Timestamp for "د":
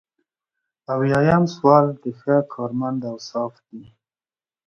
2.03-2.05